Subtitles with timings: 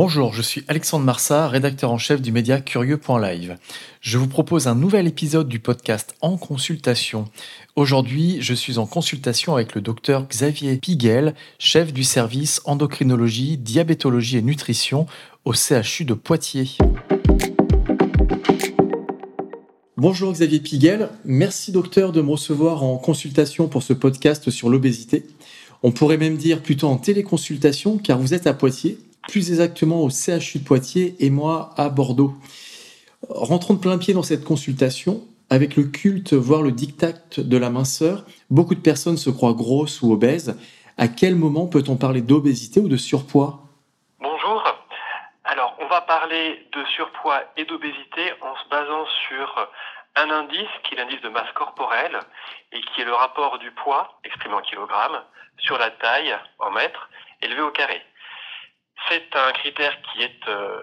[0.00, 3.58] Bonjour, je suis Alexandre Marsat, rédacteur en chef du média Curieux.live.
[4.00, 7.24] Je vous propose un nouvel épisode du podcast En consultation.
[7.74, 14.36] Aujourd'hui, je suis en consultation avec le docteur Xavier Piguel, chef du service endocrinologie, diabétologie
[14.36, 15.06] et nutrition
[15.44, 16.78] au CHU de Poitiers.
[19.96, 25.26] Bonjour Xavier Piguel, merci docteur de me recevoir en consultation pour ce podcast sur l'obésité.
[25.82, 30.08] On pourrait même dire plutôt en téléconsultation car vous êtes à Poitiers plus exactement au
[30.08, 32.32] CHU de Poitiers et moi à Bordeaux.
[33.28, 35.20] Rentrons de plein pied dans cette consultation.
[35.50, 40.02] Avec le culte, voire le diktat de la minceur, beaucoup de personnes se croient grosses
[40.02, 40.58] ou obèses.
[40.96, 43.60] À quel moment peut-on parler d'obésité ou de surpoids?
[44.20, 44.62] Bonjour.
[45.44, 49.68] Alors, on va parler de surpoids et d'obésité en se basant sur
[50.16, 52.18] un indice qui est l'indice de masse corporelle
[52.72, 55.22] et qui est le rapport du poids, exprimé en kilogrammes,
[55.58, 57.08] sur la taille en mètres,
[57.42, 58.02] élevé au carré.
[59.08, 60.82] C'est un critère qui est euh,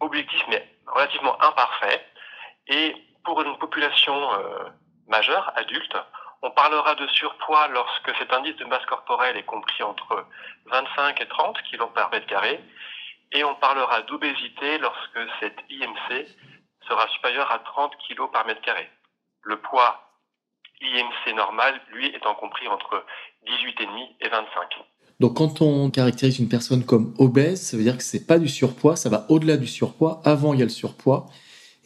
[0.00, 2.04] objectif mais relativement imparfait.
[2.68, 4.68] Et pour une population euh,
[5.06, 5.96] majeure, adulte,
[6.42, 10.26] on parlera de surpoids lorsque cet indice de masse corporelle est compris entre
[10.66, 12.60] 25 et 30 kg par mètre carré.
[13.32, 16.26] Et on parlera d'obésité lorsque cet IMC
[16.86, 18.90] sera supérieur à 30 kg par mètre carré.
[19.42, 20.08] Le poids
[20.80, 23.04] IMC normal, lui, étant compris entre
[23.46, 24.78] 18,5 et 25.
[25.20, 28.48] Donc quand on caractérise une personne comme obèse, ça veut dire que c'est pas du
[28.48, 30.20] surpoids, ça va au-delà du surpoids.
[30.24, 31.26] Avant il y a le surpoids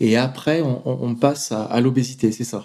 [0.00, 2.64] et après on, passe à, l'obésité, c'est ça?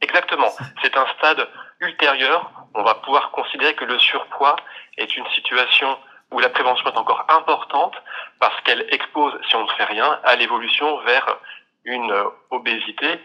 [0.00, 0.50] Exactement.
[0.82, 1.48] C'est un stade
[1.80, 2.50] ultérieur.
[2.74, 4.56] On va pouvoir considérer que le surpoids
[4.98, 5.96] est une situation
[6.30, 7.94] où la prévention est encore importante
[8.38, 11.38] parce qu'elle expose, si on ne fait rien, à l'évolution vers
[11.84, 12.12] une
[12.50, 13.20] obésité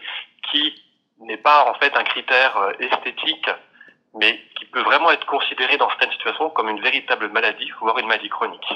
[0.50, 0.74] qui
[1.20, 3.48] n'est pas en fait un critère euh, esthétique
[4.14, 8.06] mais qui peut vraiment être considéré dans certaines situations comme une véritable maladie, voire une
[8.06, 8.68] maladie chronique.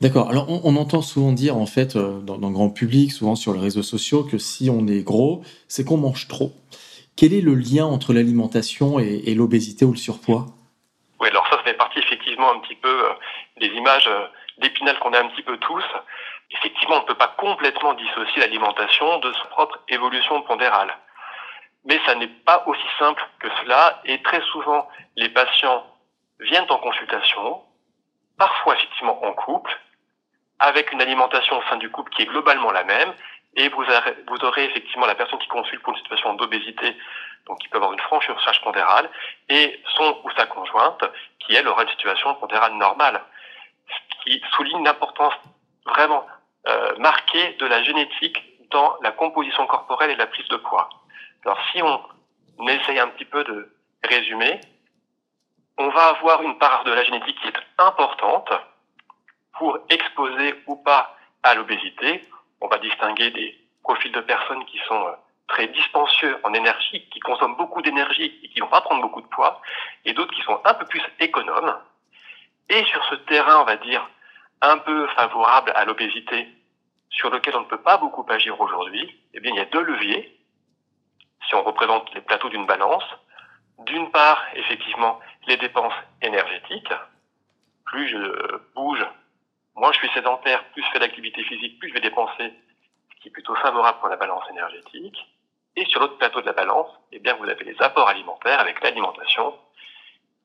[0.00, 0.30] D'accord.
[0.30, 3.60] Alors, on, entend souvent dire, en fait, euh, dans, le grand public, souvent sur les
[3.60, 6.52] réseaux sociaux, que si on est gros, c'est qu'on mange trop.
[7.16, 10.46] Quel est le lien entre l'alimentation et, l'obésité ou le surpoids?
[11.20, 13.12] Oui, alors ça, ça fait partie effectivement un petit peu euh,
[13.60, 14.24] des images euh,
[14.62, 15.84] d'épinal qu'on a un petit peu tous.
[16.50, 20.96] Effectivement, on ne peut pas complètement dissocier l'alimentation de sa propre évolution pondérale.
[21.84, 25.84] Mais ça n'est pas aussi simple que cela et très souvent les patients
[26.40, 27.62] viennent en consultation,
[28.38, 29.78] parfois effectivement en couple,
[30.58, 33.12] avec une alimentation au sein du couple qui est globalement la même
[33.56, 33.82] et vous,
[34.44, 36.96] aurez, effectivement la personne qui consulte pour une situation d'obésité,
[37.46, 39.10] donc qui peut avoir une franche surcharge pondérale,
[39.48, 41.02] et son ou sa conjointe
[41.40, 43.20] qui, elle, aura une situation pondérale normale,
[43.88, 45.34] ce qui souligne l'importance
[45.86, 46.26] vraiment
[46.68, 48.40] euh, marquée de la génétique
[48.70, 50.88] dans la composition corporelle et la prise de poids.
[51.44, 53.74] Alors si on essaye un petit peu de
[54.04, 54.60] résumer,
[55.78, 58.52] on va avoir une part de la génétique qui est importante
[59.54, 62.28] pour exposer ou pas à l'obésité.
[62.60, 65.12] On va distinguer des profils de personnes qui sont euh,
[65.48, 69.26] très dispensieux en énergie, qui consomment beaucoup d'énergie et qui vont pas prendre beaucoup de
[69.28, 69.60] poids,
[70.04, 71.74] et d'autres qui sont un peu plus économes.
[72.68, 74.08] Et sur ce terrain, on va dire,
[74.60, 76.46] un peu favorable à l'obésité,
[77.08, 79.82] sur lequel on ne peut pas beaucoup agir aujourd'hui, eh bien, il y a deux
[79.82, 80.39] leviers
[81.50, 83.04] si on représente les plateaux d'une balance,
[83.80, 85.18] d'une part, effectivement,
[85.48, 86.92] les dépenses énergétiques.
[87.86, 89.04] Plus je bouge,
[89.74, 92.54] moins je suis sédentaire, plus je fais d'activité physique, plus je vais dépenser,
[93.12, 95.18] ce qui est plutôt favorable pour la balance énergétique.
[95.74, 98.80] Et sur l'autre plateau de la balance, eh bien, vous avez les apports alimentaires avec
[98.82, 99.54] l'alimentation.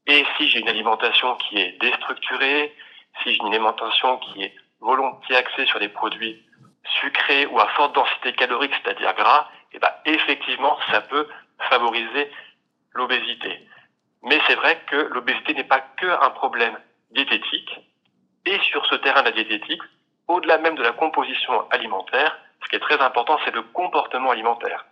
[0.08, 2.76] Et si j'ai une alimentation qui est déstructurée,
[3.22, 6.44] si j'ai une alimentation qui est volontiers axée sur des produits
[7.02, 11.28] sucrés ou à forte densité calorique, c'est-à-dire gras, eh ben, effectivement, ça peut
[11.70, 12.32] favoriser
[12.94, 13.68] l'obésité.
[14.24, 16.78] Mais c'est vrai que l'obésité n'est pas que un problème
[17.12, 17.80] diététique.
[18.46, 19.82] Et sur ce terrain de la diététique,
[20.28, 24.86] au-delà même de la composition alimentaire, ce qui est très important, c'est le comportement alimentaire.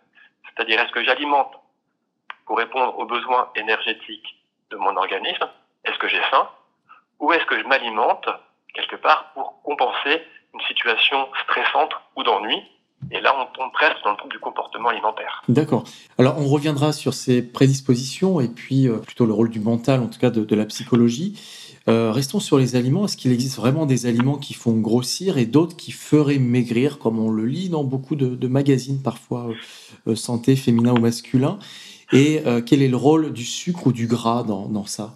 [0.45, 1.53] C'est-à-dire, est-ce que j'alimente
[2.45, 4.35] pour répondre aux besoins énergétiques
[4.69, 5.47] de mon organisme?
[5.85, 6.49] Est-ce que j'ai faim?
[7.19, 8.27] Ou est-ce que je m'alimente
[8.73, 12.61] quelque part pour compenser une situation stressante ou d'ennui?
[13.11, 15.41] Et là, on tombe presque dans le trouble du comportement alimentaire.
[15.47, 15.83] D'accord.
[16.17, 20.07] Alors, on reviendra sur ces prédispositions et puis euh, plutôt le rôle du mental, en
[20.07, 21.39] tout cas de, la psychologie.
[21.87, 23.05] Euh, restons sur les aliments.
[23.05, 27.19] Est-ce qu'il existe vraiment des aliments qui font grossir et d'autres qui feraient maigrir, comme
[27.19, 29.49] on le lit dans beaucoup de, magazines, parfois
[30.07, 31.59] euh, santé, féminin ou masculin?
[32.11, 35.15] Et quel est le rôle du sucre ou du gras dans, dans ça?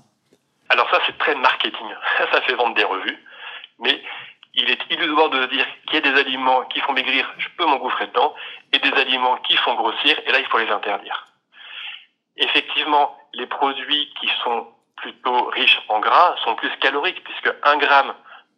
[0.69, 1.88] Alors ça, c'est très marketing.
[2.31, 2.84] Ça fait vendre des
[4.57, 7.65] il est illusoire de dire qu'il y a des aliments qui font maigrir, je peux
[7.65, 8.33] m'engouffrer dedans,
[8.74, 11.27] et des aliments qui font grossir, et là, il faut les interdire.
[12.38, 14.68] Effectivement, les produits qui sont
[14.98, 18.15] plutôt riches en gras sont plus caloriques, puisque 1 gramme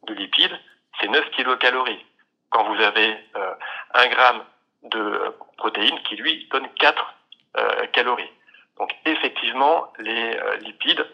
[0.08, 0.58] de lipides,
[1.00, 2.06] c'est 9 kilocalories.
[2.50, 3.54] Quand vous avez euh,
[3.94, 4.44] 1 gramme
[4.84, 7.14] de protéines qui, lui, donne 4
[7.58, 8.32] euh, calories.
[8.78, 11.06] Donc, effectivement, les euh, lipides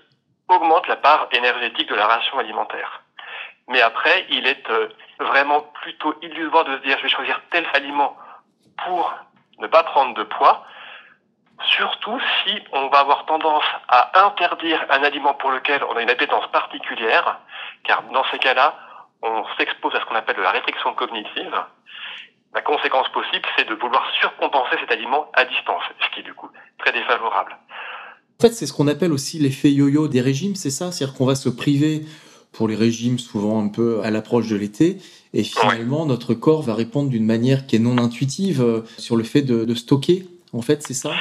[0.47, 3.01] augmentent la part énergétique de la ration alimentaire.
[3.67, 4.89] Mais après, il est euh,
[5.19, 8.15] vraiment plutôt illusoire de se dire je vais choisir tel aliment
[8.85, 9.13] pour
[9.59, 10.65] ne pas prendre de poids,
[11.77, 16.09] surtout si on va avoir tendance à interdire un aliment pour lequel on a une
[16.09, 17.39] appétence particulière,
[17.83, 18.77] car dans ces cas-là,
[19.21, 21.55] on s'expose à ce qu'on appelle la réflexion cognitive.
[22.53, 26.33] La conséquence possible, c'est de vouloir surcompenser cet aliment à distance, ce qui est du
[26.33, 27.57] coup très défavorable.
[28.39, 30.91] En fait, c'est ce qu'on appelle aussi l'effet yo-yo des régimes, c'est ça?
[30.91, 32.01] C'est-à-dire qu'on va se priver
[32.55, 34.97] pour les régimes souvent un peu à l'approche de l'été.
[35.33, 39.23] Et finalement, notre corps va répondre d'une manière qui est non intuitive euh, sur le
[39.23, 40.23] fait de, stocker.
[40.53, 41.11] En fait, c'est ça?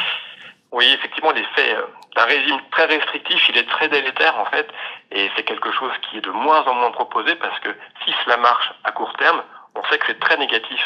[0.70, 1.82] Oui, effectivement, l'effet euh,
[2.14, 4.68] d'un régime très restrictif, il est très délétère en fait.
[5.10, 7.70] Et c'est quelque chose qui est de moins en moins proposé parce que
[8.04, 9.42] si cela marche à court terme,
[9.74, 10.80] on sait que c'est très négatif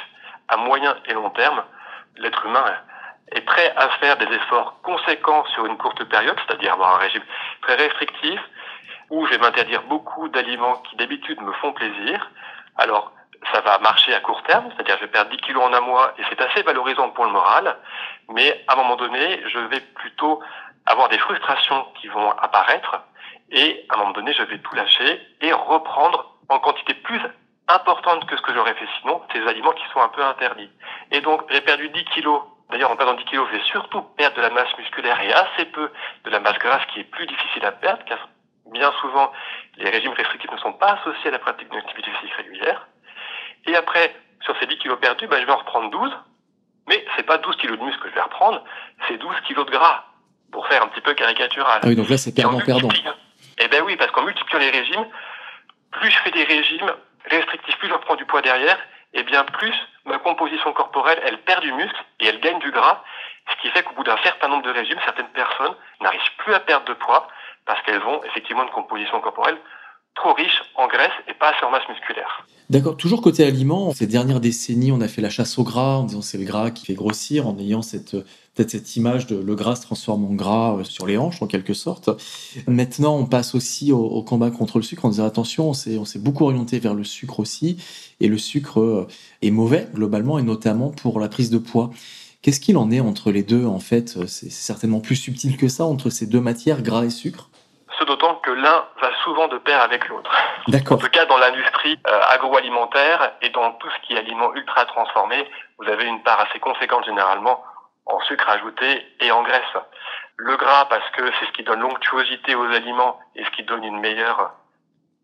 [0.48, 1.62] à moyen et long terme.
[2.16, 2.64] L'être humain
[3.32, 7.22] est prêt à faire des efforts conséquents sur une courte période, c'est-à-dire avoir un régime
[7.60, 8.40] très restrictif,
[9.10, 12.30] où je vais m'interdire beaucoup d'aliments qui d'habitude me font plaisir.
[12.76, 13.12] Alors,
[13.52, 16.12] ça va marcher à court terme, c'est-à-dire je vais perdre 10 kilos en un mois
[16.18, 17.76] et c'est assez valorisant pour le moral,
[18.28, 20.42] mais à un moment donné, je vais plutôt
[20.86, 23.02] avoir des frustrations qui vont apparaître
[23.50, 27.20] et à un moment donné, je vais tout lâcher et reprendre en quantité plus
[27.68, 30.70] importante que ce que j'aurais fait sinon, ces aliments qui sont un peu interdits.
[31.10, 32.42] Et donc, j'ai perdu 10 kilos.
[32.70, 35.66] D'ailleurs, en perdant 10 kilos, je vais surtout perdre de la masse musculaire et assez
[35.66, 35.90] peu
[36.24, 38.28] de la masse grasse qui est plus difficile à perdre, car
[38.72, 39.32] bien souvent,
[39.76, 42.86] les régimes restrictifs ne sont pas associés à la pratique d'une activité physique régulière.
[43.66, 46.10] Et après, sur ces 10 kilos perdus, ben, je vais en reprendre 12.
[46.88, 48.64] Mais c'est pas 12 kilos de muscle que je vais reprendre,
[49.06, 50.04] c'est 12 kilos de gras,
[50.50, 51.80] pour faire un petit peu caricatural.
[51.82, 52.88] Ah oui, donc là, c'est perdant-perdant.
[53.58, 55.06] Eh ben oui, parce qu'en multipliant les régimes,
[55.90, 56.90] plus je fais des régimes
[57.26, 58.78] restrictifs, plus je reprends du poids derrière,
[59.12, 59.74] et bien plus
[60.06, 63.02] ma composition corporelle, elle perd du muscle et elle gagne du gras,
[63.50, 66.60] ce qui fait qu'au bout d'un certain nombre de régimes, certaines personnes n'arrivent plus à
[66.60, 67.28] perdre de poids,
[67.68, 69.58] parce qu'elles ont effectivement une composition corporelle
[70.16, 72.44] trop riche en graisse et pas assez en masse musculaire.
[72.70, 76.04] D'accord, toujours côté aliments, ces dernières décennies, on a fait la chasse au gras en
[76.04, 78.16] disant c'est le gras qui fait grossir, en ayant cette
[78.54, 81.46] peut-être cette image de le gras se transforme en gras euh, sur les hanches en
[81.46, 82.10] quelque sorte.
[82.66, 86.44] Maintenant, on passe aussi au, combat contre le sucre en disant attention, on s'est beaucoup
[86.44, 87.78] orienté vers le sucre aussi,
[88.20, 89.06] et le sucre euh,
[89.42, 91.90] est mauvais globalement et notamment pour la prise de poids.
[92.42, 94.26] Qu'est-ce qu'il en est entre les deux en fait?
[94.26, 97.47] C'est certainement plus subtil que ça entre ces deux matières, gras et sucre?
[97.98, 100.30] Ce d'autant que l'un va souvent de pair avec l'autre.
[100.68, 100.96] D'accord.
[100.96, 104.84] En tout cas, dans l'industrie euh, agroalimentaire et dans tout ce qui est aliments ultra
[104.86, 105.48] transformés,
[105.78, 107.64] vous avez une part assez conséquente généralement
[108.06, 109.62] en sucre ajouté et en graisse.
[110.36, 113.84] Le gras, parce que c'est ce qui donne l'onctuosité aux aliments et ce qui donne
[113.84, 114.52] une meilleure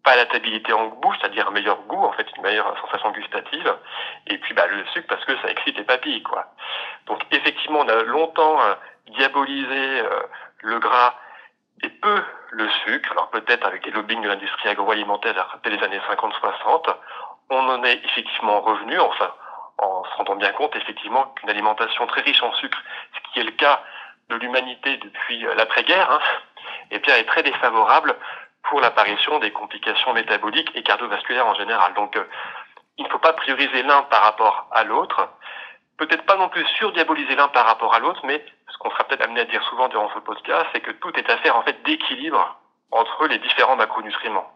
[0.02, 3.74] palatabilité en bouche, c'est-à-dire un meilleur goût, en fait, une meilleure sensation gustative.
[4.26, 6.44] Et puis, bah, le sucre, parce que ça excite les papilles, quoi.
[7.06, 8.74] Donc, effectivement, on a longtemps euh,
[9.16, 10.22] diabolisé euh,
[10.60, 11.14] le gras
[11.82, 16.00] et peu le sucre, alors peut-être avec les lobbying de l'industrie agroalimentaire dès les années
[16.10, 16.94] 50-60,
[17.50, 19.32] on en est effectivement revenu, enfin,
[19.78, 22.78] en se rendant bien compte effectivement qu'une alimentation très riche en sucre,
[23.14, 23.82] ce qui est le cas
[24.30, 26.20] de l'humanité depuis l'après-guerre, hein,
[26.90, 28.16] eh bien, est très défavorable
[28.62, 31.92] pour l'apparition des complications métaboliques et cardiovasculaires en général.
[31.94, 32.24] Donc, euh,
[32.96, 35.28] il ne faut pas prioriser l'un par rapport à l'autre,
[35.98, 38.44] peut-être pas non plus surdiaboliser l'un par rapport à l'autre, mais
[38.84, 41.56] qu'on sera peut-être amené à dire souvent durant ce podcast, c'est que tout est affaire
[41.56, 42.60] en fait d'équilibre
[42.90, 44.46] entre les différents macronutriments.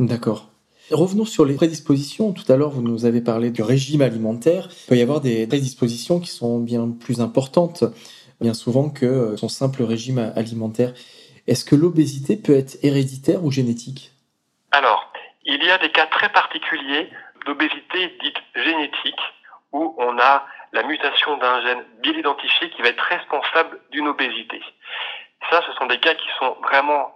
[0.00, 0.46] D'accord.
[0.90, 2.32] Revenons sur les prédispositions.
[2.32, 4.68] Tout à l'heure, vous nous avez parlé du régime alimentaire.
[4.70, 7.84] Il peut y avoir des prédispositions qui sont bien plus importantes,
[8.40, 10.92] bien souvent, que son simple régime alimentaire.
[11.46, 14.12] Est-ce que l'obésité peut être héréditaire ou génétique?
[14.70, 15.12] Alors,
[15.44, 17.10] il y a des cas très particuliers
[17.46, 19.20] d'obésité dite génétique
[19.72, 24.62] où on a la mutation d'un gène bien identifié qui va être responsable d'une obésité.
[25.50, 27.14] Ça, ce sont des cas qui sont vraiment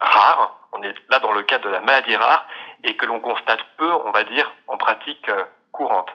[0.00, 0.58] rares.
[0.72, 2.46] On est là dans le cadre de la maladie rare
[2.82, 6.10] et que l'on constate peu, on va dire, en pratique euh, courantes.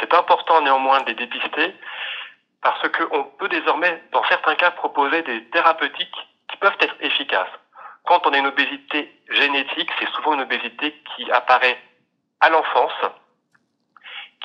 [0.00, 1.74] C'est important néanmoins de les dépister
[2.62, 7.50] parce qu'on peut désormais, dans certains cas, proposer des thérapeutiques qui peuvent être efficaces.
[8.04, 11.78] Quand on a une obésité génétique, c'est souvent une obésité qui apparaît
[12.40, 12.92] à l'enfance,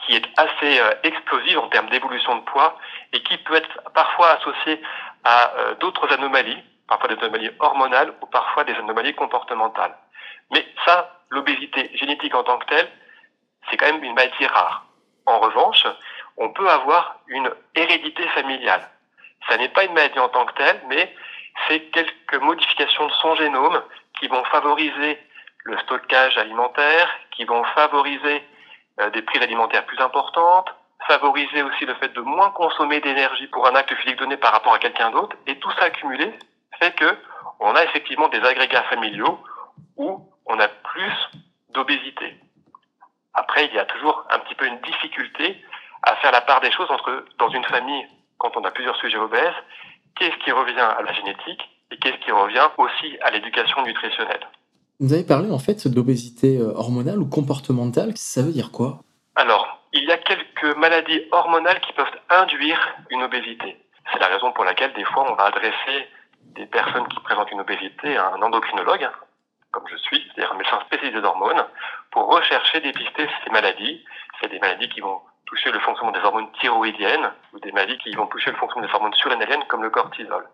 [0.08, 2.78] qui est assez euh, explosive en termes d'évolution de poids
[3.14, 4.82] et qui peut être parfois associée
[5.24, 9.96] à euh, d'autres anomalies, parfois des anomalies hormonales ou parfois des anomalies comportementales.
[10.52, 12.90] Mais ça, l'obésité génétique en tant que telle,
[13.70, 14.86] c'est quand même une maladie rare.
[15.26, 15.86] En revanche,
[16.38, 18.90] on peut avoir une hérédité familiale.
[19.50, 21.14] Ça n'est pas une maladie en tant que telle, mais
[21.68, 23.82] c'est quelques modifications de son génome
[24.20, 25.20] qui vont favoriser
[25.66, 28.42] le stockage alimentaire, qui vont favoriser
[29.14, 30.74] des prises alimentaires plus importantes,
[31.08, 34.74] favoriser aussi le fait de moins consommer d'énergie pour un acte physique donné par rapport
[34.74, 36.34] à quelqu'un d'autre, et tout ça accumulé
[36.80, 37.18] fait que
[37.60, 39.40] on a effectivement des agrégats familiaux
[39.96, 41.14] où on a plus
[41.70, 42.36] d'obésité.
[43.34, 45.64] Après, il y a toujours un petit peu une difficulté
[46.04, 49.18] à faire la part des choses entre, dans une famille, quand on a plusieurs sujets
[49.18, 49.56] obèses,
[50.16, 54.48] qu'est-ce qui revient à la génétique et qu'est-ce qui revient aussi à l'éducation nutritionnelle.
[55.00, 58.14] Vous avez parlé en fait d'obésité euh, hormonale ou comportementale.
[58.16, 59.00] Ça veut dire quoi?
[59.36, 62.80] Alors, il y a quelques maladies hormonales qui peuvent induire
[63.12, 63.78] une obésité.
[64.12, 66.08] C'est la raison pour laquelle des fois on va adresser
[66.56, 69.08] des personnes qui présentent une obésité à un endocrinologue,
[69.70, 71.64] comme je suis, c'est-à-dire un médecin spécialisé des hormones,
[72.10, 74.04] pour rechercher, dépister ces maladies.
[74.42, 78.16] C'est des maladies qui vont toucher le fonctionnement des hormones thyroïdiennes ou des maladies qui
[78.16, 80.50] vont toucher le fonctionnement des hormones surrénaliennes comme le cortisol.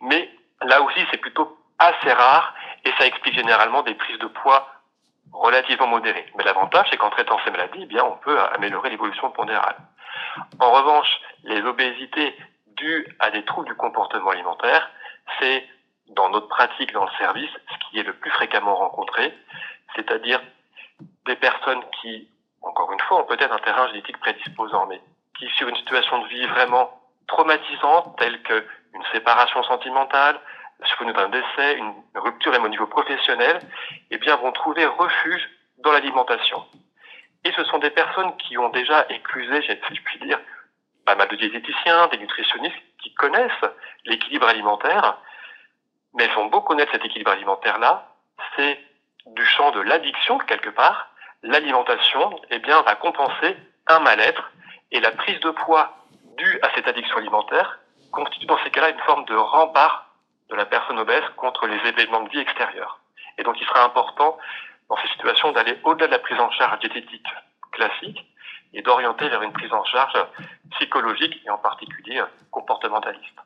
[0.00, 0.30] Mais
[0.62, 4.68] là aussi, c'est plutôt assez rare et ça explique généralement des prises de poids
[5.32, 6.26] relativement modérées.
[6.36, 9.76] Mais l'avantage, c'est qu'en traitant ces maladies, eh bien, on peut améliorer l'évolution pondérale.
[10.60, 11.08] En revanche,
[11.44, 12.36] les obésités
[12.76, 14.90] dues à des troubles du comportement alimentaire,
[15.38, 15.66] c'est
[16.08, 19.34] dans notre pratique dans le service ce qui est le plus fréquemment rencontré,
[19.94, 20.40] c'est-à-dire
[21.26, 22.28] des personnes qui
[22.62, 25.00] encore une fois, on peut être un terrain génétique prédisposant, mais
[25.38, 26.90] qui, sur une situation de vie vraiment
[27.26, 30.38] traumatisante, telle qu'une séparation sentimentale,
[30.86, 33.60] sur une, un décès, une rupture même au niveau professionnel,
[34.10, 35.48] eh bien, vont trouver refuge
[35.78, 36.64] dans l'alimentation.
[37.44, 40.38] Et ce sont des personnes qui ont déjà éclusé, si je puis dire,
[41.04, 43.50] pas mal de diététiciens, des nutritionnistes qui connaissent
[44.04, 45.18] l'équilibre alimentaire,
[46.14, 48.08] mais elles vont beaucoup connaître cet équilibre alimentaire-là.
[48.56, 48.78] C'est
[49.26, 51.08] du champ de l'addiction, quelque part,
[51.42, 53.56] l'alimentation eh bien, va compenser
[53.88, 54.52] un mal-être
[54.90, 55.96] et la prise de poids
[56.36, 57.80] due à cette addiction alimentaire
[58.12, 60.11] constitue dans ces cas-là une forme de rempart
[60.52, 63.00] de la personne obèse contre les événements de vie extérieurs.
[63.38, 64.38] Et donc il sera important
[64.88, 67.26] dans ces situations d'aller au-delà de la prise en charge diététique
[67.72, 68.24] classique
[68.74, 70.16] et d'orienter vers une prise en charge
[70.72, 73.38] psychologique et en particulier comportementaliste.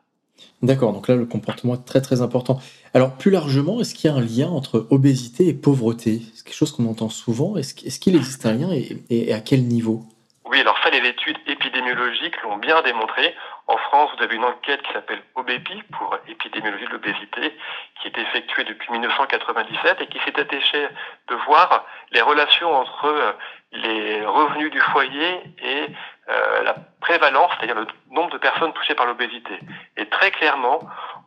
[0.62, 2.58] D'accord, donc là le comportement est très très important.
[2.94, 6.20] Alors plus largement, est-ce qu'il y a un lien entre obésité et pauvreté?
[6.34, 7.56] C'est quelque chose qu'on entend souvent.
[7.56, 10.02] Est-ce qu'il existe un lien et, à quel niveau?
[10.44, 13.34] Oui, alors ça les études épidémiologiques l'ont bien démontré.
[13.68, 17.56] En France, vous avez une enquête qui s'appelle OBEPI pour épidémiologie de l'obésité,
[18.00, 20.88] qui est effectuée depuis 1997 et qui s'est attachée
[21.26, 23.32] de voir les relations entre euh,
[23.72, 25.86] les revenus du foyer et
[26.28, 29.58] euh, la prévalence, c'est-à-dire le nombre de personnes touchées par l'obésité.
[29.96, 30.80] Et très clairement,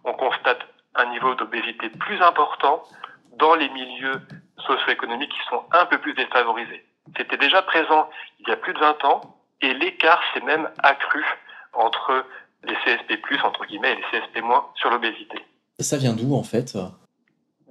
[0.06, 0.66] on constate
[0.96, 2.84] un niveau d'obésité plus important
[3.34, 4.22] dans les milieux
[4.66, 6.86] socio-économiques qui sont un peu plus défavorisés.
[7.18, 9.22] C'était déjà présent il y a plus de 20 ans
[9.62, 11.26] et l'écart s'est même accru
[11.74, 12.26] entre
[12.64, 15.46] les CSP+, entre guillemets, et les CSP-, sur l'obésité.
[15.80, 16.78] Ça vient d'où en fait?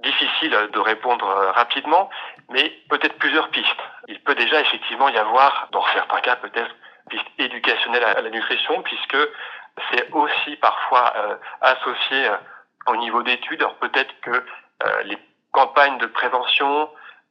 [0.01, 2.09] Difficile de répondre euh, rapidement,
[2.49, 3.67] mais peut-être plusieurs pistes.
[4.07, 6.73] Il peut déjà effectivement y avoir, dans certains cas peut-être,
[7.09, 9.17] piste éducationnelle à la nutrition, puisque
[9.91, 12.37] c'est aussi parfois euh, associé euh,
[12.87, 13.61] au niveau d'études.
[13.61, 15.17] Alors peut-être que euh, les
[15.51, 16.89] campagnes de prévention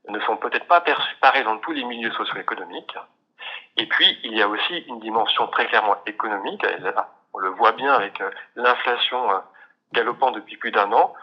[0.08, 2.96] ne sont peut-être pas perçues pareil dans tous les milieux socio-économiques.
[3.78, 6.64] Et puis, il y a aussi une dimension très clairement économique.
[7.32, 8.20] On le voit bien avec
[8.56, 9.28] l'inflation
[9.92, 11.14] galopant depuis plus d'un an,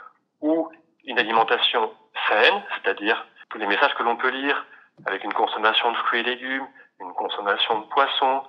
[0.42, 0.70] où
[1.06, 1.92] une alimentation
[2.28, 4.66] saine, c'est-à-dire tous les messages que l'on peut lire
[5.06, 6.66] avec une consommation de fruits et légumes,
[7.02, 8.44] une consommation de poissons,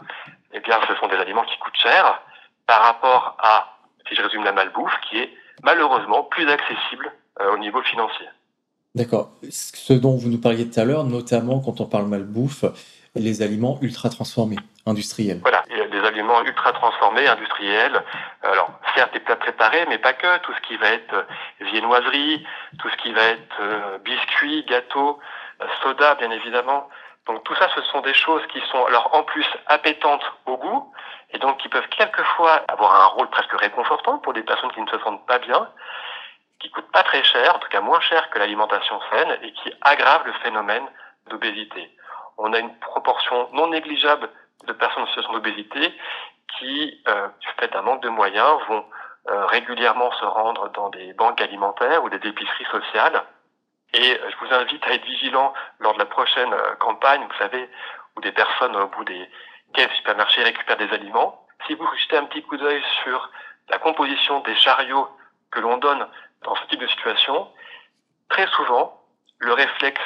[0.53, 2.23] eh bien, ce sont des aliments qui coûtent cher
[2.67, 3.77] par rapport à,
[4.09, 5.31] si je résume la malbouffe, qui est
[5.63, 8.27] malheureusement plus accessible euh, au niveau financier.
[8.95, 9.31] D'accord.
[9.51, 12.65] Ce dont vous nous parliez tout à l'heure, notamment quand on parle malbouffe,
[13.17, 14.57] les aliments ultra transformés,
[14.87, 15.41] industriels.
[15.43, 18.03] Voilà, des aliments ultra transformés, industriels.
[18.43, 20.39] Alors, certes, des plats préparés, mais pas que.
[20.39, 21.23] Tout ce qui va être euh,
[21.73, 22.47] viennoiserie,
[22.79, 25.19] tout ce qui va être euh, biscuits, gâteaux,
[25.83, 26.89] soda, bien évidemment.
[27.27, 30.93] Donc tout ça, ce sont des choses qui sont alors en plus appétantes au goût
[31.31, 34.89] et donc qui peuvent quelquefois avoir un rôle presque réconfortant pour des personnes qui ne
[34.89, 35.69] se sentent pas bien,
[36.61, 39.73] qui coûtent pas très cher, en tout cas moins cher que l'alimentation saine et qui
[39.81, 40.85] aggravent le phénomène
[41.29, 41.91] d'obésité.
[42.38, 44.28] On a une proportion non négligeable
[44.66, 45.95] de personnes en situation d'obésité
[46.59, 48.85] qui, euh, du fait d'un manque de moyens, vont
[49.28, 53.25] euh, régulièrement se rendre dans des banques alimentaires ou des épiceries sociales.
[53.93, 57.38] Et euh, je vous invite à être vigilant lors de la prochaine euh, campagne, vous
[57.38, 57.69] savez,
[58.16, 59.28] où des personnes au bout des
[59.75, 61.45] caisses supermarchés récupèrent des aliments.
[61.66, 63.31] Si vous jetez un petit coup d'œil sur
[63.69, 65.09] la composition des chariots
[65.50, 66.07] que l'on donne
[66.43, 67.49] dans ce type de situation,
[68.28, 69.02] très souvent,
[69.38, 70.02] le réflexe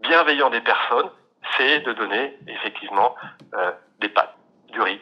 [0.00, 1.10] bienveillant des personnes,
[1.56, 3.14] c'est de donner effectivement
[3.54, 4.34] euh, des pâtes,
[4.72, 5.00] du riz,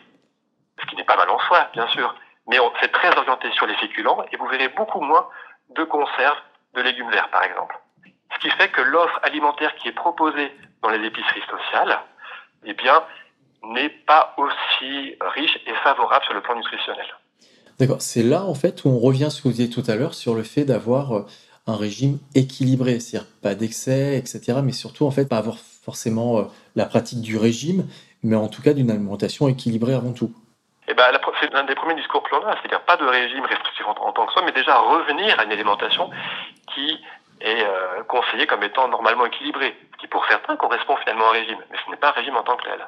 [0.81, 2.15] ce qui n'est pas mal en soi, bien sûr,
[2.49, 5.29] mais c'est très orienté sur les féculents et vous verrez beaucoup moins
[5.71, 6.39] de conserves
[6.75, 7.79] de légumes verts, par exemple.
[8.35, 12.01] Ce qui fait que l'offre alimentaire qui est proposée dans les épiceries sociales,
[12.65, 13.03] eh bien,
[13.73, 17.07] n'est pas aussi riche et favorable sur le plan nutritionnel.
[17.79, 20.15] D'accord, c'est là en fait où on revient ce que vous disiez tout à l'heure
[20.15, 21.27] sur le fait d'avoir euh,
[21.67, 26.43] un régime équilibré, c'est-à-dire pas d'excès, etc., mais surtout en fait pas avoir forcément euh,
[26.77, 27.87] la pratique du régime,
[28.23, 30.33] mais en tout cas d'une alimentation équilibrée avant tout.
[30.89, 31.05] Eh ben,
[31.41, 34.27] c'est un des premiers discours que l'on a, c'est-à-dire pas de régime restrictif en, tant
[34.27, 36.11] que soi, mais déjà revenir à une alimentation
[36.75, 36.99] qui
[37.41, 41.79] est euh, conseillée comme étant normalement équilibrée, qui pour certains correspond finalement un régime, mais
[41.85, 42.87] ce n'est pas un régime en tant que tel.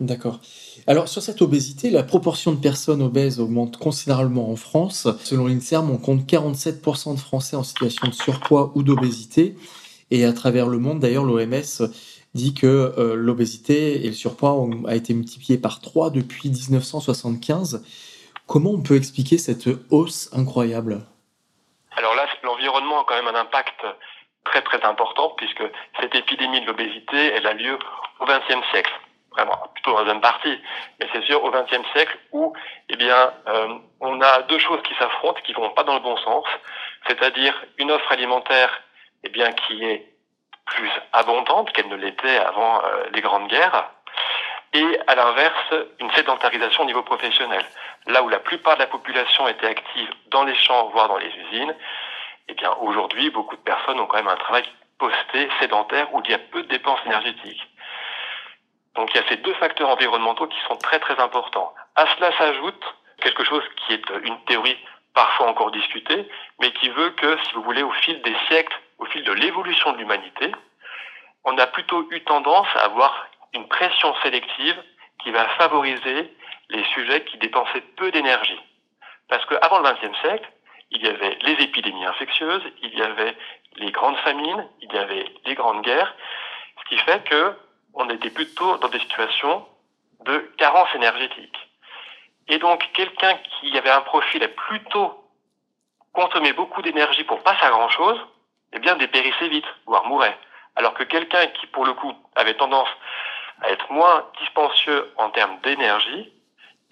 [0.00, 0.38] D'accord.
[0.86, 5.08] Alors sur cette obésité, la proportion de personnes obèses augmente considérablement en France.
[5.24, 9.56] Selon l'INSERM, on compte 47% de Français en situation de surpoids ou d'obésité.
[10.10, 11.90] Et à travers le monde, d'ailleurs, l'OMS
[12.34, 17.84] dit que euh, l'obésité et le surpoids ont été multiplié par 3 depuis 1975.
[18.46, 21.00] Comment on peut expliquer cette hausse incroyable?
[21.96, 23.84] Alors là, l'environnement a quand même un impact
[24.44, 25.62] très très important puisque
[26.00, 27.78] cette épidémie de l'obésité, elle a lieu
[28.20, 28.92] au XXe siècle.
[29.32, 30.58] Vraiment plutôt dans la deuxième partie,
[30.98, 32.52] mais c'est sûr au XXe siècle où,
[32.88, 36.16] eh bien, euh, on a deux choses qui s'affrontent, qui vont pas dans le bon
[36.16, 36.44] sens,
[37.06, 38.82] c'est-à-dire une offre alimentaire,
[39.24, 40.07] eh bien, qui est
[40.74, 43.90] plus abondante qu'elle ne l'était avant euh, les grandes guerres,
[44.74, 47.64] et à l'inverse, une sédentarisation au niveau professionnel.
[48.06, 51.32] Là où la plupart de la population était active dans les champs, voire dans les
[51.34, 51.74] usines,
[52.48, 54.64] eh bien, aujourd'hui, beaucoup de personnes ont quand même un travail
[54.98, 57.66] posté, sédentaire, où il y a peu de dépenses énergétiques.
[58.94, 61.72] Donc il y a ces deux facteurs environnementaux qui sont très très importants.
[61.94, 62.84] À cela s'ajoute
[63.20, 64.76] quelque chose qui est une théorie
[65.14, 66.28] parfois encore discutée,
[66.60, 69.92] mais qui veut que, si vous voulez, au fil des siècles, au fil de l'évolution
[69.92, 70.52] de l'humanité,
[71.44, 74.76] on a plutôt eu tendance à avoir une pression sélective
[75.22, 76.32] qui va favoriser
[76.70, 78.60] les sujets qui dépensaient peu d'énergie.
[79.28, 80.50] Parce qu'avant le XXe siècle,
[80.90, 83.36] il y avait les épidémies infectieuses, il y avait
[83.76, 86.14] les grandes famines, il y avait les grandes guerres,
[86.82, 87.54] ce qui fait que
[87.94, 89.66] on était plutôt dans des situations
[90.24, 91.56] de carence énergétique.
[92.48, 95.24] Et donc, quelqu'un qui avait un profil à plutôt
[96.12, 98.18] consommer beaucoup d'énergie pour pas faire grand chose,
[98.72, 100.36] eh bien, dépérissait vite, voire mourait.
[100.76, 102.88] Alors que quelqu'un qui, pour le coup, avait tendance
[103.62, 106.32] à être moins dispensieux en termes d'énergie,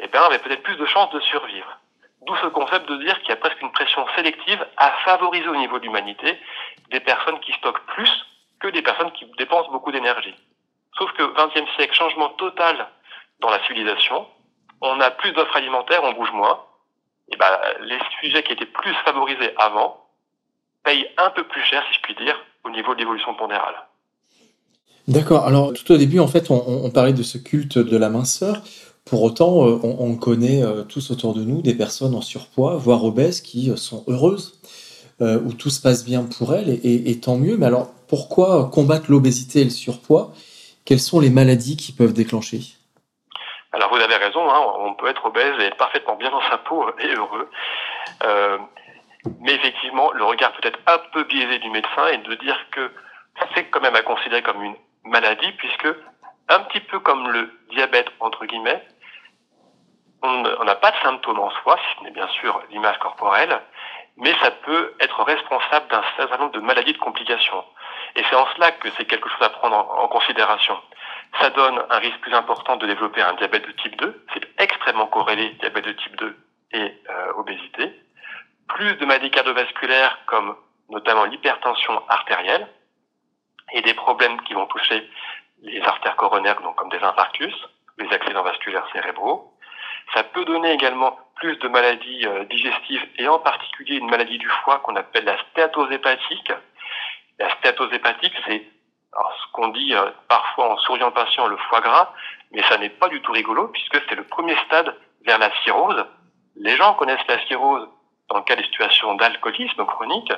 [0.00, 1.78] eh bien, avait peut-être plus de chances de survivre.
[2.22, 5.56] D'où ce concept de dire qu'il y a presque une pression sélective à favoriser au
[5.56, 6.38] niveau de l'humanité
[6.90, 8.10] des personnes qui stockent plus
[8.58, 10.34] que des personnes qui dépensent beaucoup d'énergie.
[10.98, 12.88] Sauf que 20e siècle, changement total
[13.40, 14.26] dans la civilisation,
[14.80, 16.64] on a plus d'offres alimentaires, on bouge moins.
[17.30, 20.05] Et ben, les sujets qui étaient plus favorisés avant
[20.86, 23.74] payent un peu plus cher, si je puis dire, au niveau de l'évolution pondérale.
[25.08, 25.44] D'accord.
[25.44, 28.62] Alors, tout au début, en fait, on, on, parlait de ce culte de la minceur.
[29.04, 32.76] Pour autant, euh, on, on connaît euh, tous autour de nous des personnes en surpoids,
[32.76, 34.60] voire obèses, qui euh, sont heureuses,
[35.20, 37.56] euh, où tout se passe bien pour elles, et, et, et tant mieux.
[37.56, 40.32] Mais alors, pourquoi combattre l'obésité et le surpoids?
[40.84, 42.60] Quelles sont les maladies qui peuvent déclencher?
[43.72, 46.58] Alors vous avez raison, hein, on peut être obèse et être parfaitement bien dans sa
[46.58, 47.48] peau et heureux.
[48.24, 48.58] Euh,
[49.40, 52.90] mais effectivement, le regard peut être un peu biaisé du médecin et de dire que
[53.54, 55.88] c'est quand même à considérer comme une maladie, puisque
[56.48, 58.82] un petit peu comme le diabète, entre guillemets,
[60.22, 63.60] on n'a pas de symptômes en soi, si ce n'est bien sûr l'image corporelle,
[64.16, 67.64] mais ça peut être responsable d'un certain nombre de maladies de complications.
[68.16, 70.78] Et c'est en cela que c'est quelque chose à prendre en, considération.
[71.40, 74.24] Ça donne un risque plus important de développer un diabète de type 2.
[74.32, 76.36] C'est extrêmement corrélé, diabète de type 2
[76.72, 77.92] et euh, obésité.
[78.68, 80.56] Plus de maladies cardiovasculaires comme
[80.88, 82.68] notamment l'hypertension artérielle
[83.72, 85.08] et des problèmes qui vont toucher
[85.62, 87.54] les artères coronaires, donc comme des infarctus,
[87.98, 89.52] les accidents vasculaires cérébraux.
[90.14, 94.48] Ça peut donner également plus de maladies euh, digestives et en particulier une maladie du
[94.48, 96.52] foie qu'on appelle la stéatose hépatique,
[97.38, 98.64] la stéatose hépatique, c'est
[99.12, 102.12] ce qu'on dit euh, parfois en souriant patient le foie gras,
[102.52, 106.04] mais ça n'est pas du tout rigolo puisque c'est le premier stade vers la cirrhose.
[106.56, 107.88] Les gens connaissent la cirrhose
[108.28, 110.32] dans le cas des situations d'alcoolisme chronique,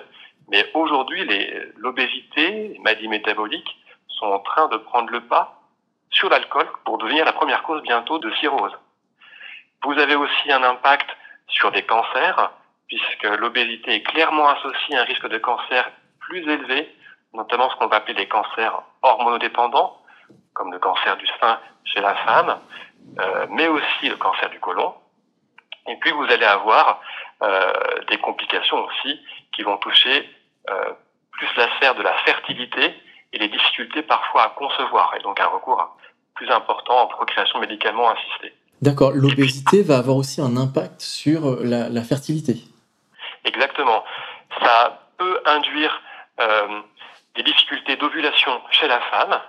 [0.51, 1.29] mais aujourd'hui,
[1.77, 3.77] l'obésité, les maladies métaboliques
[4.09, 5.61] sont en train de prendre le pas
[6.11, 8.73] sur l'alcool pour devenir la première cause bientôt de cirrhose.
[9.85, 11.09] Vous avez aussi un impact
[11.49, 12.51] sur des cancers,
[12.89, 16.95] puisque l'obésité est clairement associée à un risque de cancer plus élevé,
[17.35, 19.99] notamment ce qu'on va appeler les cancers hormonodépendants,
[20.55, 22.59] comme le cancer du sein chez la femme,
[23.21, 24.95] euh, mais aussi le cancer du côlon.
[25.87, 27.01] Et puis vous allez avoir
[28.09, 29.21] des complications aussi
[29.53, 30.29] qui vont toucher
[30.71, 30.93] euh,
[31.33, 32.95] plus la sphère de la fertilité
[33.33, 35.97] et les difficultés parfois à concevoir, et donc un recours
[36.35, 38.55] plus important en procréation médicalement assistée.
[38.81, 42.55] D'accord, l'obésité va avoir aussi un impact sur euh, la, la fertilité.
[43.45, 44.05] Exactement.
[44.61, 46.01] Ça peut induire
[46.41, 46.81] euh,
[47.35, 49.41] des difficultés d'ovulation chez la femme,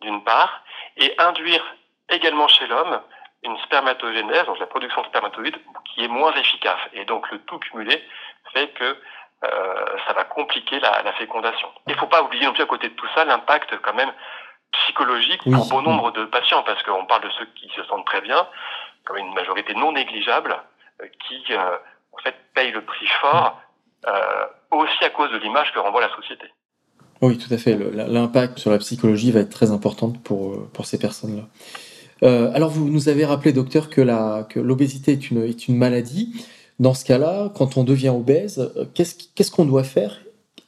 [0.00, 0.62] d'une part,
[0.96, 1.64] et induire
[2.08, 3.00] également chez l'homme
[3.42, 6.80] une spermatogénèse, donc la production de spermatozoïdes, qui est moins efficace.
[6.92, 8.02] Et donc le tout cumulé
[8.52, 11.68] fait que euh, ça va compliquer la, la fécondation.
[11.86, 14.12] Il ne faut pas oublier non plus à côté de tout ça l'impact quand même
[14.72, 18.20] psychologique pour bon nombre de patients, parce qu'on parle de ceux qui se sentent très
[18.20, 18.46] bien,
[19.04, 20.56] comme une majorité non négligeable,
[21.00, 21.76] euh, qui euh,
[22.12, 23.60] en fait payent le prix fort,
[24.70, 26.46] aussi à cause de l'image que renvoie la société.
[27.20, 27.76] Oui, tout à fait.
[27.76, 31.42] L'impact sur la psychologie va être très important pour, pour ces personnes-là.
[32.22, 35.76] Euh, alors, vous nous avez rappelé, docteur, que la- que l'obésité est une, est une
[35.76, 36.46] maladie.
[36.78, 40.20] Dans ce cas-là, quand on devient obèse, euh, qu'est-ce qu'on doit faire?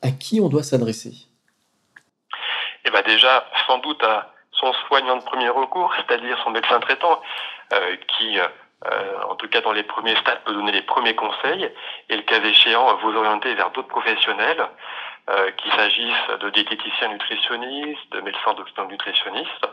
[0.02, 1.14] À qui on doit s'adresser?
[2.84, 7.20] Et ben déjà, sans doute à son soignant de premier recours, c'est-à-dire son médecin traitant,
[7.72, 11.70] euh, qui, euh, en tout cas dans les premiers stades, peut donner les premiers conseils,
[12.08, 14.62] et le cas échéant, vous orienter vers d'autres professionnels,
[15.30, 19.66] euh, qu'il s'agisse de diététiciens nutritionnistes, de médecins endocrino nutritionnistes.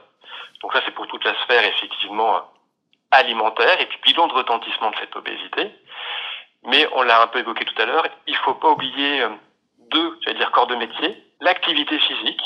[0.62, 2.42] Donc ça, c'est pour toute la sphère, effectivement,
[3.12, 5.72] alimentaire, et puis bilan de retentissement de cette obésité.
[6.66, 9.30] Mais on l'a un peu évoqué tout à l'heure, il faut pas oublier euh,
[9.92, 12.42] deux, j'allais dire, corps de métier, l'activité physique,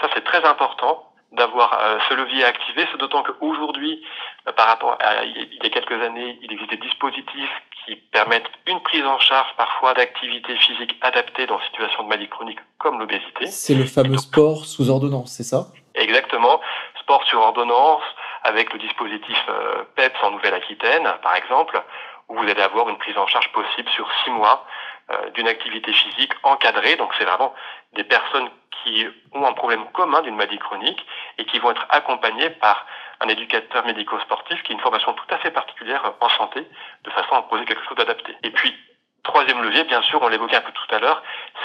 [0.00, 4.02] ça, c'est très important d'avoir euh, ce levier activé, c'est d'autant qu'aujourd'hui,
[4.46, 8.50] euh, par rapport à il y a quelques années, il existe des dispositifs qui permettent
[8.66, 13.46] une prise en charge parfois d'activité physique adaptée dans situation de maladie chronique comme l'obésité.
[13.46, 15.68] C'est le fameux sport sous ordonnance, c'est ça?
[15.94, 16.60] Exactement,
[17.02, 18.02] sport sur ordonnance
[18.44, 21.80] avec le dispositif euh, PEPS en Nouvelle-Aquitaine, par exemple,
[22.28, 24.64] où vous allez avoir une prise en charge possible sur six mois
[25.10, 26.96] euh, d'une activité physique encadrée.
[26.96, 27.54] Donc c'est vraiment
[27.92, 28.48] des personnes
[28.82, 31.04] qui ont un problème commun d'une maladie chronique
[31.38, 32.86] et qui vont être accompagnées par
[33.20, 36.66] un éducateur médico-sportif qui a une formation tout à fait particulière en santé,
[37.04, 38.36] de façon à proposer quelque chose d'adapté.
[38.42, 38.74] Et puis,
[39.22, 41.22] troisième levier, bien sûr, on l'évoquait un peu tout à l'heure,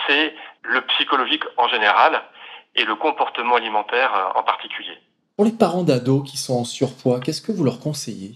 [0.07, 2.23] c'est le psychologique en général
[2.75, 4.97] et le comportement alimentaire euh, en particulier.
[5.37, 8.33] Pour les parents d'ados qui sont en surpoids, qu'est-ce que vous leur conseillez?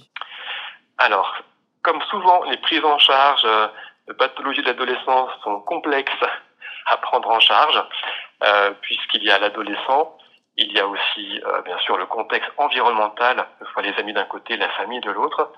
[1.00, 1.36] Alors,
[1.82, 3.68] comme souvent, les prises en charge euh,
[4.08, 6.12] de pathologies de l'adolescence sont complexes
[6.86, 7.84] à prendre en charge,
[8.44, 10.16] euh, puisqu'il y a l'adolescent,
[10.58, 14.14] il y a aussi, euh, bien sûr, le contexte environnemental, que ce soit les amis
[14.14, 15.52] d'un côté, la famille de l'autre.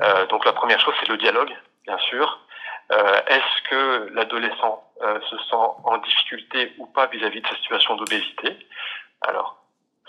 [0.00, 1.54] Euh, donc la première chose, c'est le dialogue,
[1.86, 2.40] bien sûr.
[2.92, 7.94] Euh, Est-ce que l'adolescent euh, se sent en difficulté ou pas vis-à-vis de sa situation
[7.96, 8.56] d'obésité?
[9.20, 9.61] Alors,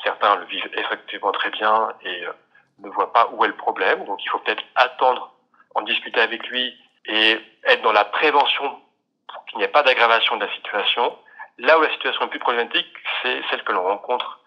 [0.04, 2.34] certains le vivent effectivement très bien et euh,
[2.80, 4.06] ne voient pas où est le problème.
[4.06, 5.34] Donc il faut peut-être attendre,
[5.76, 8.80] en discuter avec lui et être dans la prévention
[9.28, 11.18] pour qu'il n'y ait pas d'aggravation de la situation.
[11.58, 12.88] Là où la situation est plus problématique,
[13.22, 14.39] c'est celle que l'on rencontre,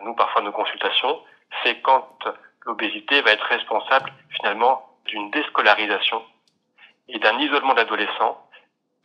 [0.00, 1.22] nous, parfois, nos consultations,
[1.62, 2.18] c'est quand
[2.62, 6.22] l'obésité va être responsable, finalement, d'une déscolarisation
[7.08, 8.43] et d'un isolement de l'adolescent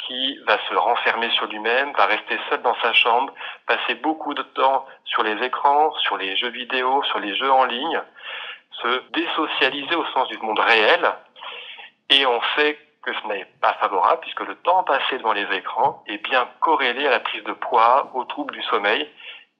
[0.10, 3.32] qui va se renfermer sur lui-même, va rester seul dans sa chambre,
[3.68, 7.66] passer beaucoup de temps sur les écrans, sur les jeux vidéo, sur les jeux en
[7.66, 8.02] ligne,
[8.82, 11.12] se désocialiser au sens du monde réel.
[12.10, 16.04] Et on sait que ce n'est pas favorable puisque le temps passé devant les écrans
[16.08, 19.08] est bien corrélé à la prise de poids, aux troubles du sommeil,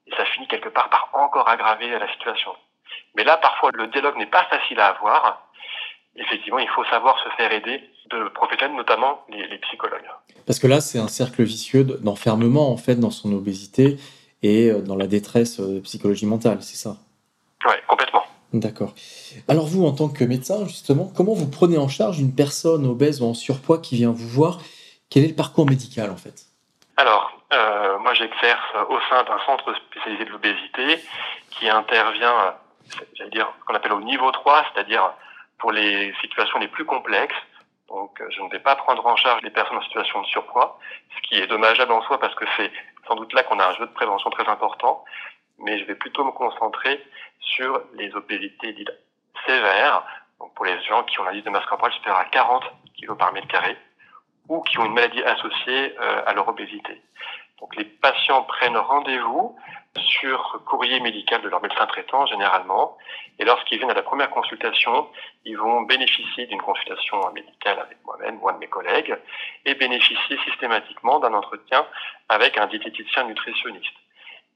[0.08, 2.54] et ça finit quelque part par encore aggraver la situation.
[3.14, 5.46] Mais là, parfois, le dialogue n'est pas facile à avoir.
[6.16, 10.08] Effectivement, il faut savoir se faire aider de professionnels, notamment les, les psychologues.
[10.46, 13.96] Parce que là, c'est un cercle vicieux de- d'enfermement, en fait, dans son obésité
[14.42, 16.96] et euh, dans la détresse euh, psychologie mentale, c'est ça?
[17.66, 18.24] Ouais, complètement.
[18.52, 18.94] D'accord.
[19.48, 23.22] Alors vous, en tant que médecin, justement, comment vous prenez en charge une personne obèse
[23.22, 24.58] ou en surpoids qui vient vous voir?
[25.08, 26.46] Quel est le parcours médical, en fait?
[26.96, 30.98] Alors, euh, moi j'exerce au sein d'un centre spécialisé de l'obésité
[31.50, 32.54] qui intervient,
[33.14, 35.12] j'allais dire, ce qu'on appelle au niveau 3, c'est-à-dire
[35.58, 37.34] pour les situations les plus complexes.
[37.90, 40.78] Donc, euh, je ne vais pas prendre en charge les personnes en situation de surpoids,
[41.16, 42.70] ce qui est dommageable en soi parce que c'est
[43.06, 45.04] sans doute là qu'on a un jeu de prévention très important,
[45.58, 47.04] mais je vais plutôt me concentrer
[47.40, 48.92] sur les obésités dites
[49.46, 50.04] sévères,
[50.38, 52.62] donc pour les gens qui ont un indice de masse corporelle supérieur à 40
[53.00, 53.76] kg par mètre carré,
[54.48, 57.02] ou qui ont une maladie associée euh, à leur obésité.
[57.60, 59.56] Donc les patients prennent rendez-vous
[59.96, 62.96] sur courrier médical de leur médecin traitant généralement.
[63.38, 65.08] Et lorsqu'ils viennent à la première consultation,
[65.44, 69.16] ils vont bénéficier d'une consultation médicale avec moi-même ou un de mes collègues
[69.64, 71.86] et bénéficier systématiquement d'un entretien
[72.28, 73.96] avec un diététicien nutritionniste.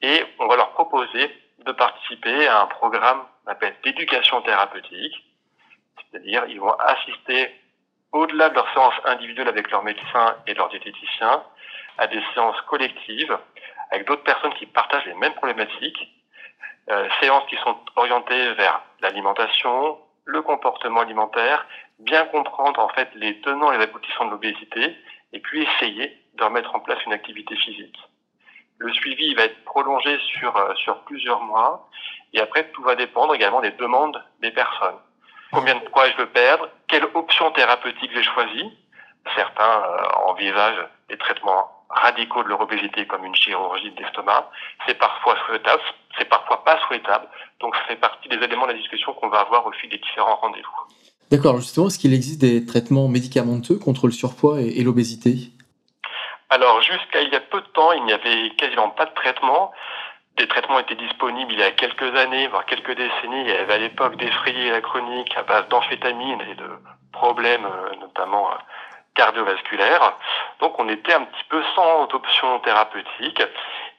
[0.03, 1.31] Et on va leur proposer
[1.65, 5.25] de participer à un programme qu'on appelle d'éducation thérapeutique,
[5.97, 7.55] c'est-à-dire ils vont assister
[8.13, 11.43] au-delà de leurs séances individuelles avec leur médecin et leur diététicien
[11.99, 13.37] à des séances collectives
[13.91, 16.09] avec d'autres personnes qui partagent les mêmes problématiques,
[16.91, 21.67] euh, séances qui sont orientées vers l'alimentation, le comportement alimentaire,
[21.99, 24.97] bien comprendre en fait les tenants et les aboutissants de l'obésité,
[25.33, 27.99] et puis essayer de remettre en place une activité physique.
[28.79, 31.89] Le suivi va être prolongé sur, euh, sur plusieurs mois,
[32.33, 34.99] et après tout va dépendre également des demandes des personnes.
[35.53, 36.69] Combien de poids je veux perdre?
[36.89, 38.77] Quelle option thérapeutique j'ai choisi
[39.37, 44.51] Certains euh, envisagent des traitements radicaux de leur obésité comme une chirurgie de l'estomac.
[44.87, 45.83] C'est parfois souhaitable,
[46.19, 47.29] c'est parfois pas souhaitable.
[47.61, 49.99] Donc ça fait partie des éléments de la discussion qu'on va avoir au fil des
[49.99, 50.95] différents rendez-vous.
[51.31, 55.51] D'accord, justement, est-ce qu'il existe des traitements médicamenteux contre le surpoids et, l'obésité?
[56.51, 59.73] Alors jusqu'à il y a peu de temps, il n'y avait quasiment pas de traitement.
[60.37, 63.43] Des traitements étaient disponibles il y a quelques années, voire quelques décennies.
[63.43, 66.69] Il y avait à l'époque défrayé la chronique à base d'amphétamines et de
[67.13, 68.57] problèmes, euh, notamment euh,
[69.15, 70.17] cardiovasculaire.
[70.61, 73.43] Donc on était un petit peu sans option thérapeutique.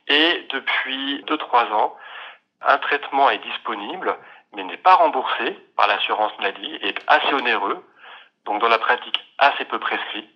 [0.08, 1.96] Et depuis 2-3 ans,
[2.62, 4.18] un traitement est disponible,
[4.54, 7.84] mais n'est pas remboursé par l'assurance maladie et est assez onéreux.
[8.46, 10.30] Donc dans la pratique, assez peu prescrit.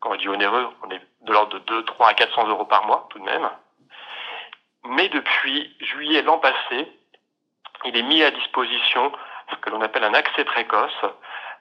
[0.00, 2.86] Quand on dit onéreux, on est de l'ordre de 2, 3 à 400 euros par
[2.86, 3.48] mois tout de même.
[4.84, 6.92] Mais depuis juillet l'an passé,
[7.84, 9.12] il est mis à disposition
[9.50, 11.04] ce que l'on appelle un accès précoce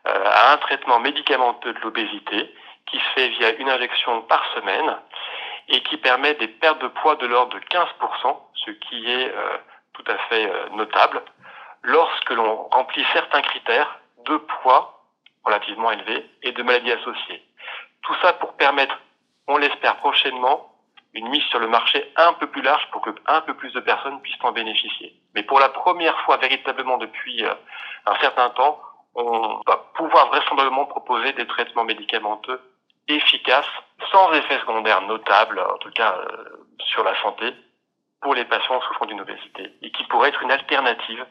[0.05, 2.53] à un traitement médicamenteux de l'obésité
[2.85, 4.97] qui se fait via une injection par semaine
[5.67, 9.57] et qui permet des pertes de poids de l'ordre de 15%, ce qui est euh,
[9.93, 11.21] tout à fait euh, notable,
[11.81, 15.03] lorsque l'on remplit certains critères de poids
[15.43, 17.43] relativement élevés et de maladies associées.
[18.01, 18.99] Tout ça pour permettre,
[19.47, 20.71] on l'espère prochainement,
[21.13, 23.79] une mise sur le marché un peu plus large pour que un peu plus de
[23.79, 25.15] personnes puissent en bénéficier.
[25.33, 27.43] Mais pour la première fois véritablement depuis
[28.05, 28.79] un certain temps,
[29.15, 32.59] on va pouvoir vraisemblablement proposer des traitements médicamenteux
[33.07, 33.65] efficaces,
[34.11, 37.53] sans effets secondaires notables, en tout cas euh, sur la santé,
[38.21, 41.25] pour les patients souffrant d'une obésité, et qui pourraient être une alternative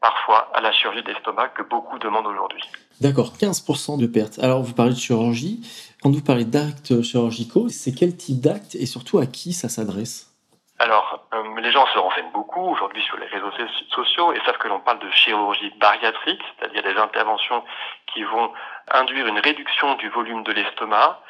[0.00, 2.62] parfois à la chirurgie d'estomac que beaucoup demandent aujourd'hui.
[3.00, 4.38] D'accord, 15% de pertes.
[4.38, 5.60] Alors vous parlez de chirurgie,
[6.02, 10.37] quand vous parlez d'actes chirurgicaux, c'est quel type d'acte et surtout à qui ça s'adresse?
[10.80, 13.50] Alors, euh, les gens se renseignent beaucoup aujourd'hui sur les réseaux
[13.90, 17.64] sociaux et savent que l'on parle de chirurgie bariatrique, c'est-à-dire des interventions
[18.06, 18.52] qui vont
[18.92, 21.20] induire une réduction du volume de l'estomac.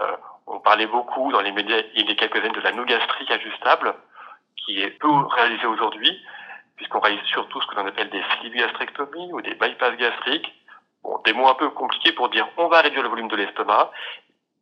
[0.00, 0.16] Euh,
[0.48, 3.94] on parlait beaucoup dans les médias il y a quelques années de la gastrique ajustable,
[4.56, 6.20] qui est peu réalisée aujourd'hui,
[6.74, 10.52] puisqu'on réalise surtout ce que l'on appelle des gastrectomies ou des bypass gastriques.
[11.04, 13.92] Bon, des mots un peu compliqués pour dire on va réduire le volume de l'estomac,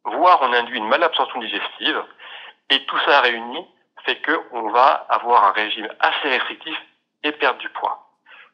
[0.04, 2.04] voire on induit une malabsorption digestive,
[2.68, 3.66] et tout ça réuni
[4.04, 6.76] fait qu'on va avoir un régime assez restrictif
[7.22, 8.06] et perdre du poids.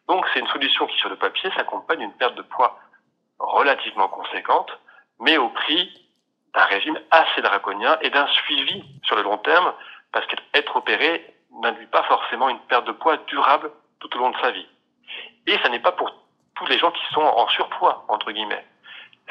[0.09, 2.79] Donc c'est une solution qui sur le papier s'accompagne d'une perte de poids
[3.39, 4.71] relativement conséquente,
[5.21, 6.07] mais au prix
[6.55, 9.73] d'un régime assez draconien et d'un suivi sur le long terme,
[10.13, 14.39] parce qu'être opéré n'induit pas forcément une perte de poids durable tout au long de
[14.39, 14.67] sa vie.
[15.47, 16.13] Et ça n'est pas pour
[16.55, 18.65] tous les gens qui sont en surpoids, entre guillemets.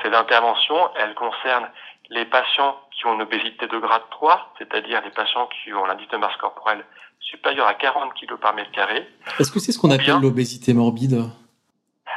[0.02, 1.70] Ces interventions, elles concernent
[2.10, 6.08] les patients qui ont une obésité de grade 3, c'est-à-dire les patients qui ont l'indice
[6.10, 6.84] de masse corporelle
[7.20, 9.08] supérieur à 40 kg par mètre carré.
[9.40, 11.22] Est-ce que c'est ce qu'on appelle l'obésité morbide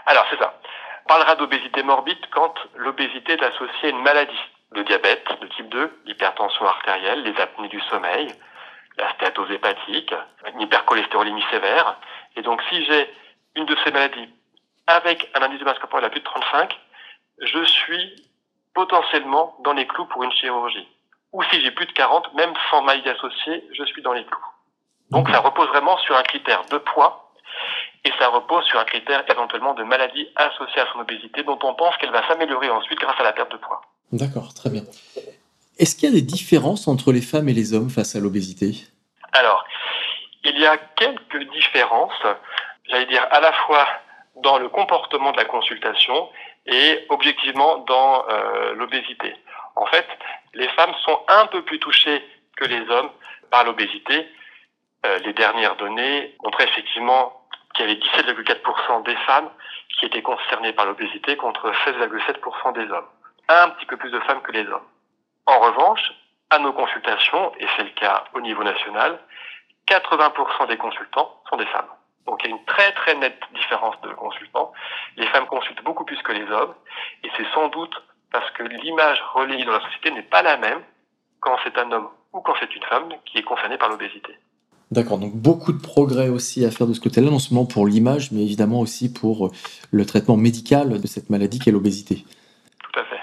[0.07, 0.59] Alors c'est ça.
[1.05, 4.33] On parlera d'obésité morbide quand l'obésité est associée à une maladie,
[4.71, 8.29] le diabète de type 2, l'hypertension artérielle, les apnées du sommeil,
[8.97, 10.15] la stéatose hépatique,
[10.55, 11.97] une hypercholestérolémie sévère.
[12.37, 13.11] Et donc si j'ai
[13.57, 14.29] une de ces maladies
[14.87, 16.79] avec un indice de masse corporelle à plus de 35,
[17.41, 18.32] je suis
[18.75, 20.89] potentiellement dans les clous pour une chirurgie.
[21.33, 24.47] Ou si j'ai plus de 40, même sans maille associée, je suis dans les clous.
[25.11, 27.33] Donc ça repose vraiment sur un critère de poids
[28.05, 31.75] et ça repose sur un critère éventuellement de maladie associée à son obésité dont on
[31.75, 33.83] pense qu'elle va s'améliorer ensuite grâce à la perte de poids.
[34.13, 34.83] D'accord, très bien.
[35.79, 38.73] Est-ce qu'il y a des différences entre les femmes et les hommes face à l'obésité?
[39.33, 39.65] Alors,
[40.45, 42.23] il y a quelques différences,
[42.89, 43.87] j'allais dire à la fois
[44.43, 46.29] dans le comportement de la consultation
[46.67, 49.35] et objectivement dans euh, l'obésité.
[49.77, 50.07] En fait,
[50.55, 52.23] les femmes sont un peu plus touchées
[52.57, 53.11] que les hommes
[53.51, 54.29] par l'obésité.
[55.05, 57.43] Euh, les dernières données montraient effectivement
[57.75, 59.51] qu'il y avait 17,4% des femmes
[59.99, 63.09] qui étaient concernées par l'obésité contre 16,7% des hommes.
[63.49, 64.87] Un petit peu plus de femmes que les hommes.
[65.47, 66.13] En revanche,
[66.51, 69.19] à nos consultations, et c'est le cas au niveau national,
[69.89, 71.89] 80% des consultants sont des femmes.
[72.27, 74.73] Donc il y a une très très nette différence de consultants.
[75.17, 76.75] Les femmes consultent beaucoup plus que les hommes,
[77.25, 77.95] et c'est sans doute
[78.31, 80.81] parce que l'image relayée dans la société n'est pas la même
[81.41, 84.35] quand c'est un homme ou quand c'est une femme qui est concernée par l'obésité.
[84.91, 88.31] D'accord, donc beaucoup de progrès aussi à faire de ce côté-là, non seulement pour l'image,
[88.31, 89.51] mais évidemment aussi pour
[89.91, 92.27] le traitement médical de cette maladie qu'est l'obésité.
[92.93, 93.21] Tout à fait.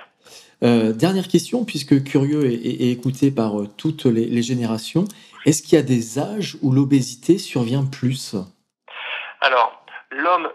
[0.64, 5.06] Euh, dernière question, puisque Curieux est, écouté par euh, toutes les, générations,
[5.46, 8.36] est-ce qu'il y a des âges où l'obésité survient plus?
[9.42, 10.52] Alors, l'homme,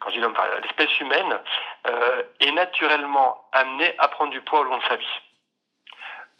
[0.00, 1.40] quand je dis l'homme, l'espèce humaine,
[1.86, 5.20] euh, est naturellement amenée à prendre du poids au long de sa vie.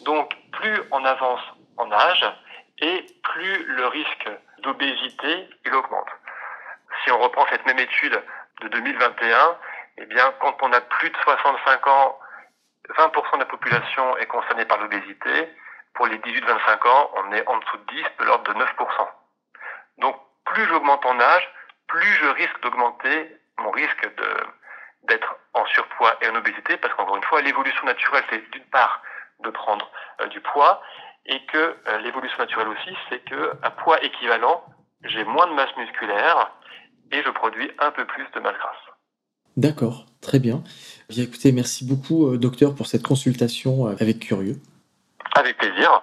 [0.00, 1.40] Donc, plus on avance
[1.76, 2.26] en âge,
[2.80, 6.08] et plus le risque d'obésité il augmente.
[7.02, 8.22] Si on reprend cette même étude
[8.60, 9.58] de 2021,
[9.98, 12.18] eh bien, quand on a plus de 65 ans
[12.96, 15.52] 20% de la population est concernée par l'obésité.
[15.94, 18.64] Pour les 18-25 ans, on est en dessous de 10, de l'ordre de 9%.
[19.98, 21.48] Donc, plus j'augmente en âge,
[21.88, 24.08] plus je risque d'augmenter mon risque
[25.08, 29.02] d'être en surpoids et en obésité, parce qu'encore une fois, l'évolution naturelle, c'est d'une part
[29.42, 30.80] de prendre euh, du poids,
[31.26, 34.64] et que euh, l'évolution naturelle aussi, c'est que à poids équivalent,
[35.04, 36.52] j'ai moins de masse musculaire
[37.12, 38.76] et je produis un peu plus de masse grasse.
[39.56, 40.62] D'accord, très bien.
[41.08, 44.56] Bien écoutez, merci beaucoup, euh, docteur, pour cette consultation avec Curieux.
[45.34, 46.02] Avec plaisir.